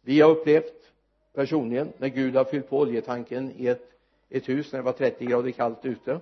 [0.00, 0.92] Vi har upplevt
[1.32, 3.91] personligen när Gud har fyllt på oljetanken i ett,
[4.32, 6.20] ett hus när det var 30 grader kallt ute.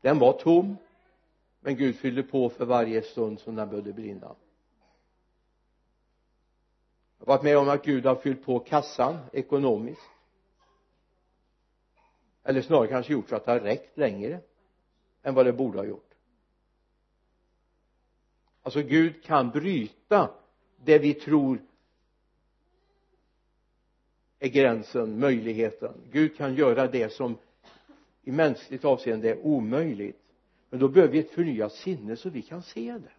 [0.00, 0.76] Den var tom
[1.60, 4.36] men Gud fyllde på för varje stund som den behövde brinna.
[7.18, 10.10] Jag har varit med om att Gud har fyllt på kassan ekonomiskt.
[12.44, 14.40] Eller snarare kanske gjort så att det har räckt längre
[15.22, 16.14] än vad det borde ha gjort.
[18.62, 20.30] Alltså Gud kan bryta
[20.76, 21.60] det vi tror
[24.38, 25.94] är gränsen, möjligheten.
[26.12, 27.38] Gud kan göra det som
[28.22, 30.20] i mänskligt avseende är omöjligt.
[30.70, 33.12] Men då behöver vi ett förnyat sinne så vi kan se det.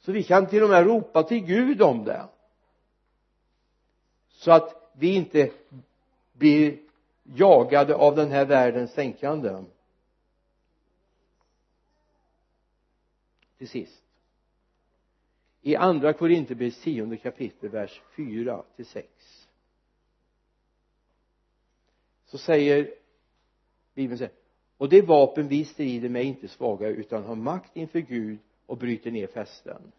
[0.00, 2.28] Så vi kan till och med ropa till Gud om det.
[4.28, 5.50] Så att vi inte
[6.32, 6.78] blir
[7.22, 9.64] jagade av den här världens tänkande.
[13.58, 14.02] Till sist.
[15.62, 19.35] I andra Korinthierbrevets tionde kapitel vers 4 till 6
[22.26, 22.94] så säger
[23.94, 24.32] bibeln så här
[24.78, 28.78] och det vapen vi strider med är inte svaga utan har makt inför Gud och
[28.78, 29.92] bryter ner fästen.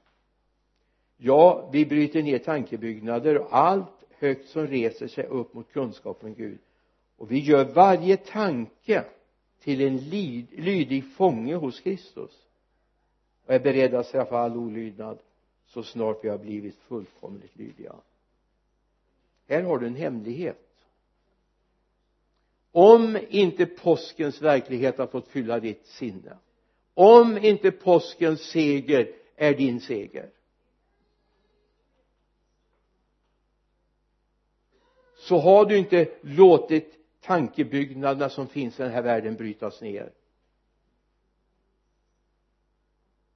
[1.17, 6.33] Ja vi bryter ner tankebyggnader och allt högt som reser sig upp mot kunskap från
[6.33, 6.59] Gud.
[7.17, 9.05] Och vi gör varje tanke
[9.59, 12.47] till en lydig fånge hos Kristus.
[13.45, 15.19] Och är beredda att straffa all olydnad
[15.65, 17.95] så snart vi har blivit fullkomligt lydiga.
[19.47, 20.66] Här har du en hemlighet
[22.77, 26.37] om inte påskens verklighet har fått fylla ditt sinne
[26.93, 30.29] om inte påskens seger är din seger
[35.17, 40.13] så har du inte låtit tankebyggnaderna som finns i den här världen brytas ner.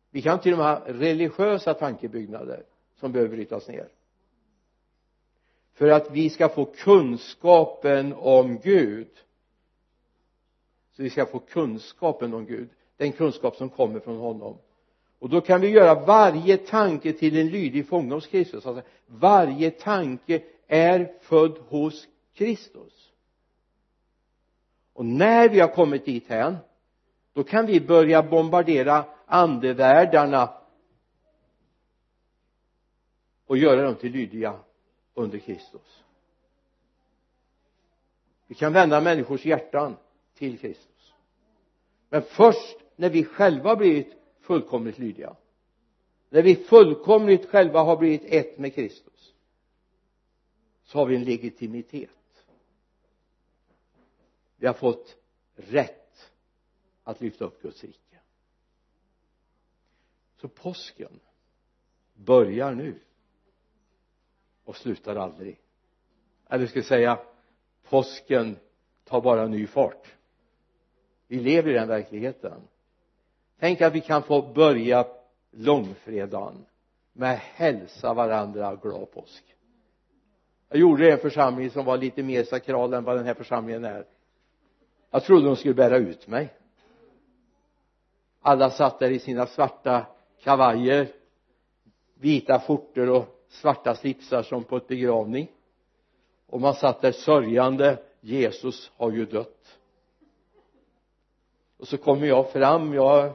[0.10, 2.64] Vi kan till och med ha religiösa tankebyggnader
[3.00, 3.88] som behöver brytas ner.
[5.74, 9.08] För att vi ska få kunskapen om Gud
[11.02, 12.70] det vi ska få kunskapen om Gud.
[12.98, 14.58] Den kunskap som kommer från honom.
[15.20, 18.66] Och då kan vi göra varje tanke till en lydig fånge hos Kristus.
[18.66, 23.12] Alltså varje tanke är född hos Kristus.
[24.94, 26.58] Och när vi har kommit dit hän
[27.34, 30.54] då kan vi börja bombardera andevärldarna
[33.46, 34.60] och göra dem till lydiga
[35.14, 36.04] under Kristus.
[38.48, 39.98] Vi kan vända människors hjärtan
[40.34, 40.91] till Kristus
[42.12, 45.36] men först när vi själva blivit fullkomligt lydiga.
[46.30, 49.34] När vi fullkomligt själva har blivit ett med Kristus.
[50.84, 52.46] Så har vi en legitimitet.
[54.56, 55.18] Vi har fått
[55.56, 56.32] rätt
[57.04, 58.20] att lyfta upp Guds rike.
[60.38, 61.20] Så påsken
[62.14, 63.00] börjar nu
[64.64, 65.60] och slutar aldrig.
[66.48, 67.20] Eller ska jag säga
[67.84, 68.58] påsken
[69.04, 70.16] tar bara ny fart
[71.32, 72.62] vi lever i den verkligheten.
[73.60, 75.08] Tänk att vi kan få börja
[75.52, 76.66] långfredagen
[77.14, 79.44] med att hälsa varandra glad påsk.
[80.70, 83.34] Jag gjorde det i en församling som var lite mer sakral än vad den här
[83.34, 84.06] församlingen är.
[85.12, 86.54] Jag trodde de skulle bära ut mig.
[88.42, 90.06] Alla satt där i sina svarta
[90.44, 91.08] kavajer
[92.16, 95.48] vita skjortor och svarta slipsar som på ett begravning.
[96.48, 99.78] Och man satt där sörjande Jesus har ju dött
[101.82, 103.34] och så kommer jag fram jag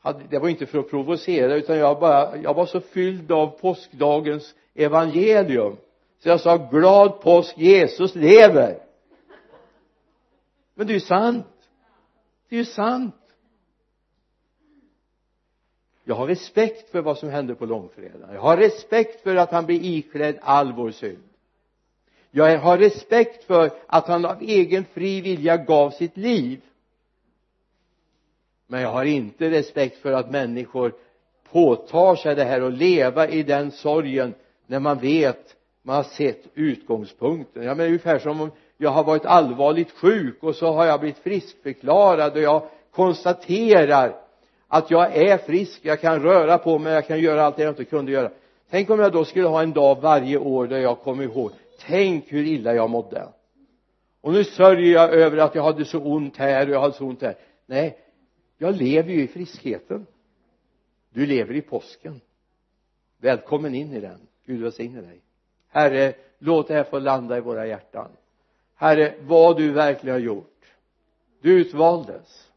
[0.00, 3.46] hade, det var inte för att provocera utan jag bara jag var så fylld av
[3.46, 5.76] påskdagens evangelium.
[6.18, 8.78] Så jag sa glad påsk Jesus lever.
[10.74, 11.46] Men det är ju sant.
[12.48, 13.14] Det är ju sant.
[16.04, 18.34] Jag har respekt för vad som hände på långfredagen.
[18.34, 21.22] Jag har respekt för att han blir iklädd all vår synd.
[22.30, 26.60] Jag har respekt för att han av egen fri vilja gav sitt liv
[28.74, 30.92] men jag har inte respekt för att människor
[31.52, 34.34] påtar sig det här och leva i den sorgen
[34.66, 37.62] när man vet man har sett utgångspunkten.
[37.62, 41.18] Jag menar ungefär som om jag har varit allvarligt sjuk och så har jag blivit
[41.18, 44.16] friskförklarad och jag konstaterar
[44.68, 47.72] att jag är frisk, jag kan röra på mig, jag kan göra allt det jag
[47.72, 48.30] inte kunde göra.
[48.70, 51.50] Tänk om jag då skulle ha en dag varje år där jag kommer ihåg
[51.86, 53.28] tänk hur illa jag mådde.
[54.20, 57.04] Och nu sörjer jag över att jag hade så ont här och jag hade så
[57.04, 57.34] ont här.
[57.66, 58.03] Nej
[58.58, 60.06] jag lever ju i friskheten.
[61.10, 62.20] Du lever i påsken.
[63.18, 64.20] Välkommen in i den.
[64.46, 65.20] Gud välsigne dig.
[65.68, 68.10] Herre låt det här få landa i våra hjärtan.
[68.74, 70.64] Herre vad du verkligen har gjort.
[71.40, 72.50] Du utvaldes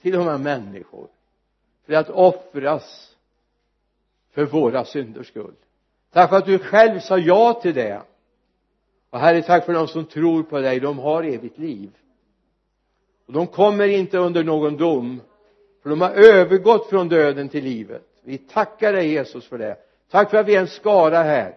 [0.00, 1.08] till de här människor
[1.86, 3.16] för att offras
[4.30, 5.54] för våra synders skull.
[6.10, 8.02] Tack för att du själv sa ja till det.
[9.10, 10.80] Och herre tack för de som tror på dig.
[10.80, 11.90] De har evigt liv
[13.26, 15.20] och de kommer inte under någon dom
[15.82, 18.02] för de har övergått från döden till livet.
[18.24, 19.76] Vi tackar dig Jesus för det.
[20.10, 21.54] Tack för att vi är en skara här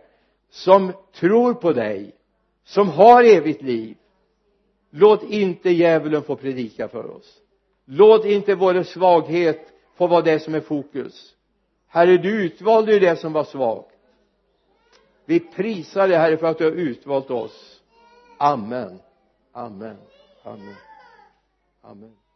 [0.49, 2.15] som tror på dig
[2.63, 3.97] som har evigt liv.
[4.89, 7.37] Låt inte djävulen få predika för oss.
[7.85, 11.33] Låt inte vår svaghet få vara det som är fokus.
[11.87, 13.95] Herre du utvalde ju det som var svagt.
[15.25, 17.81] Vi prisar dig herre för att du har utvalt oss.
[18.37, 18.99] Amen.
[19.51, 19.97] Amen.
[20.43, 20.75] Amen.
[21.87, 22.26] Amen